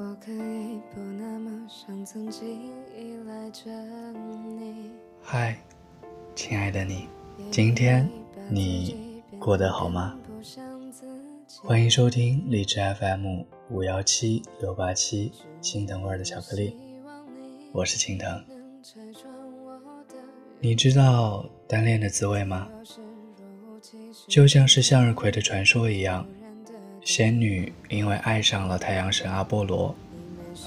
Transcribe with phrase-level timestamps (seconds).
[0.00, 3.70] 我可以不那么像曾经依赖着
[4.12, 4.92] 你。
[5.20, 5.58] 嗨，
[6.34, 7.06] 亲爱的你，
[7.50, 8.08] 今天
[8.48, 10.18] 你过得好吗？
[11.62, 16.74] 欢迎收听荔枝 FM 五幺七六八七青藤味的巧克力，
[17.70, 18.42] 我是青藤。
[20.60, 22.66] 你知道单恋的滋味吗？
[24.26, 26.26] 就像是向日葵的传说一样。
[27.12, 29.92] 仙女因为爱上了太阳神阿波罗，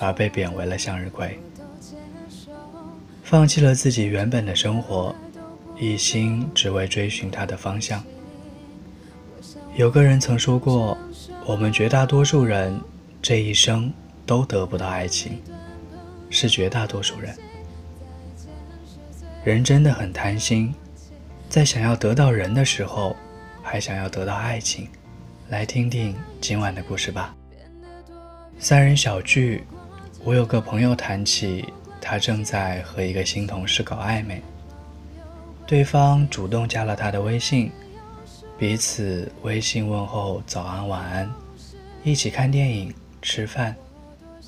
[0.01, 1.39] 而被贬为了向日葵，
[3.23, 5.15] 放弃了自己原本的生活，
[5.79, 8.03] 一心只为追寻他的方向。
[9.77, 10.97] 有个人曾说过
[11.47, 12.77] ：“我们绝大多数人
[13.21, 13.89] 这一生
[14.25, 15.41] 都得不到爱情，
[16.29, 17.33] 是绝大多数人。
[19.45, 20.75] 人真的很贪心，
[21.47, 23.15] 在想要得到人的时候，
[23.61, 24.89] 还想要得到爱情。”
[25.49, 27.35] 来听听今晚的故事吧。
[28.57, 29.63] 三人小聚，
[30.23, 31.65] 我有个朋友谈起，
[32.01, 34.41] 他正在和一个新同事搞暧昧。
[35.67, 37.71] 对方主动加了他的微信，
[38.57, 41.31] 彼此微信问候早安晚安，
[42.03, 43.75] 一起看电影、吃饭，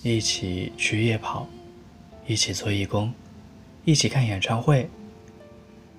[0.02, 1.48] 一起去夜跑，
[2.26, 3.14] 一起做义工，
[3.84, 4.90] 一起看演唱会。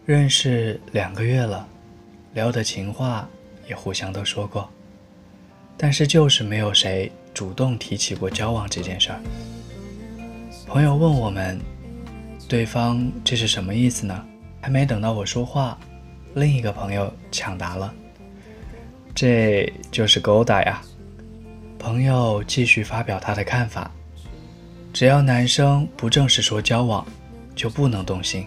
[0.04, 1.68] 认识两个月了，
[2.32, 3.28] 聊的情话
[3.68, 4.68] 也互相都说过。
[5.76, 9.20] 但是就是没有谁主动提起过交往这件事儿。
[10.66, 11.60] 朋友问我们，
[12.48, 14.24] 对方这是什么意思呢？
[14.60, 15.78] 还没等到我说话，
[16.34, 17.94] 另一个朋友抢答了
[19.14, 20.82] ：“这就是勾搭呀。”
[21.78, 23.88] 朋友继续发表他的看法：
[24.92, 27.06] 只要男生不正式说交往，
[27.54, 28.44] 就不能动心，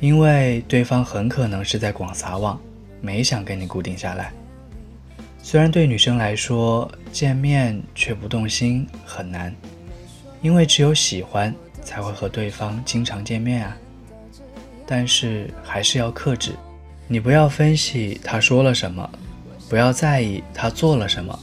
[0.00, 2.58] 因为对方很可能是在广撒网，
[3.02, 4.32] 没想跟你固定下来。
[5.50, 9.50] 虽然对女生来说，见面却不动心很难，
[10.42, 13.74] 因为只有喜欢才会和对方经常见面啊。
[14.86, 16.52] 但是还是要克制，
[17.06, 19.10] 你不要分析他说了什么，
[19.70, 21.40] 不要在意他做了什么，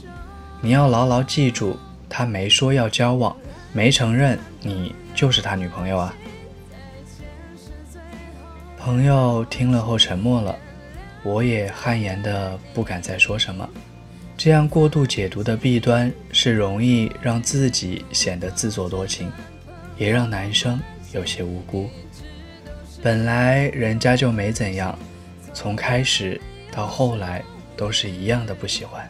[0.62, 1.76] 你要牢牢记住，
[2.08, 3.36] 他没说要交往，
[3.74, 6.16] 没承认你就是他女朋友啊。
[8.78, 10.56] 朋友听了后沉默了，
[11.24, 13.68] 我也汗颜的不敢再说什么。
[14.46, 19.32] 这样过度解读的弊端是容易让自己显得自作多情，
[19.98, 20.80] 也让男生
[21.14, 21.90] 有些无辜。
[23.02, 24.96] 本来人家就没怎样，
[25.52, 26.40] 从开始
[26.72, 27.44] 到后来
[27.76, 29.10] 都是一样的不喜欢。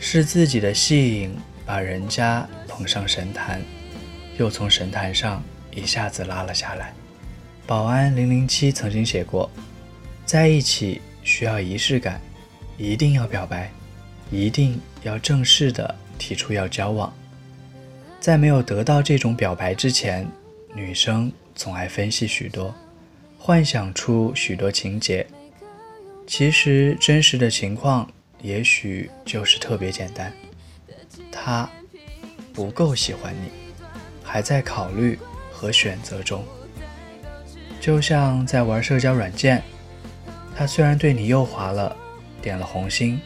[0.00, 1.32] 是自己的吸引
[1.64, 3.62] 把人家捧上神坛，
[4.36, 6.92] 又从神坛上一下子拉了下来。
[7.68, 9.48] 保安零零七曾经写过，
[10.26, 12.20] 在一起需要仪式感，
[12.76, 13.70] 一定要表白。
[14.32, 17.12] 一定要正式的提出要交往，
[18.18, 20.26] 在没有得到这种表白之前，
[20.74, 22.74] 女生总爱分析许多，
[23.38, 25.26] 幻想出许多情节。
[26.26, 28.10] 其实真实的情况
[28.40, 30.32] 也许就是特别简单，
[31.30, 31.68] 他
[32.54, 33.50] 不够喜欢你，
[34.22, 35.18] 还在考虑
[35.52, 36.42] 和选择中。
[37.82, 39.62] 就像在玩社交软件，
[40.56, 41.94] 他虽然对你右滑了，
[42.40, 43.20] 点了红心。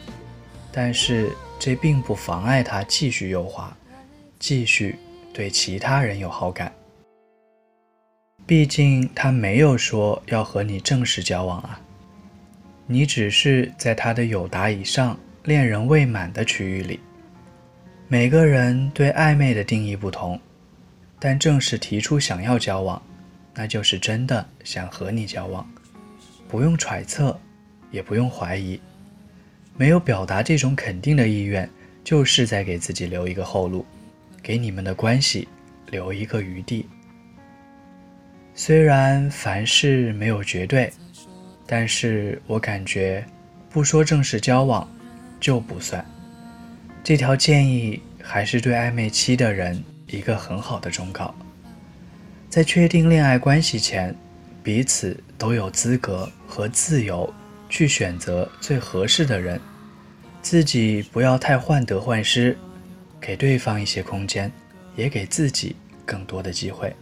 [0.79, 3.75] 但是这并不妨碍他继续优化，
[4.37, 4.95] 继续
[5.33, 6.71] 对其他人有好感。
[8.45, 11.81] 毕竟他没有说要和你正式交往啊，
[12.85, 16.99] 你只是在他的友达以上、恋人未满的区域里。
[18.07, 20.39] 每个人对暧昧的定义不同，
[21.17, 23.01] 但正式提出想要交往，
[23.55, 25.67] 那就是真的想和你交往，
[26.47, 27.35] 不用揣测，
[27.89, 28.79] 也不用怀疑。
[29.77, 31.69] 没有表达这种肯定的意愿，
[32.03, 33.85] 就是在给自己留一个后路，
[34.41, 35.47] 给你们的关系
[35.91, 36.87] 留一个余地。
[38.55, 40.91] 虽然凡事没有绝对，
[41.67, 43.23] 但是我感觉，
[43.69, 44.89] 不说正式交往
[45.39, 46.03] 就不算。
[47.03, 51.35] 这条建议还是对暧昧期的人一个很好的忠告。
[52.49, 54.15] 在确定恋爱关系前，
[54.63, 57.31] 彼此都有资格和自由
[57.69, 59.59] 去选择最合适的人，
[60.41, 62.57] 自己不要太患得患失，
[63.19, 64.51] 给对方一些空间，
[64.95, 65.75] 也给自己
[66.05, 66.95] 更多的机会，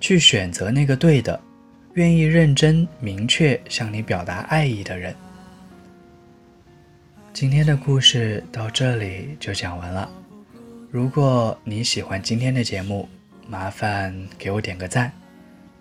[0.00, 1.38] 去选择那个对的。
[1.94, 5.14] 愿意认真、明确向你表达爱意的人。
[7.34, 10.10] 今天的故事到这里就讲完了。
[10.90, 13.06] 如果你喜欢今天的节目，
[13.46, 15.12] 麻烦给我点个赞。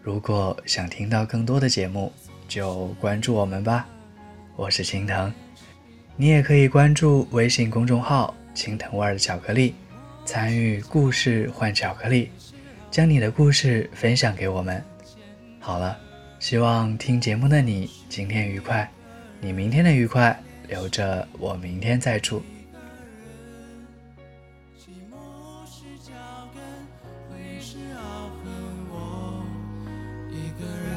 [0.01, 2.11] 如果想听到更多的节目，
[2.51, 3.87] 就关注我们吧。
[4.57, 5.31] 我是青藤，
[6.17, 9.73] 你也可以关注微信公众号“青藤味的巧克力”，
[10.27, 12.29] 参与故事换巧克力，
[12.91, 14.83] 将你的故事分享给我们。
[15.61, 15.97] 好了，
[16.41, 18.91] 希望听节目的你今天愉快，
[19.39, 20.37] 你明天的愉快
[20.67, 22.43] 留着我明天再祝。
[30.29, 30.90] 一个人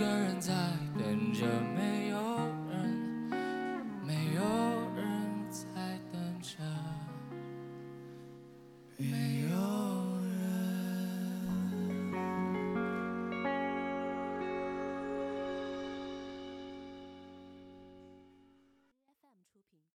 [0.00, 0.54] 个人在
[0.98, 1.44] 等着
[1.76, 1.99] 每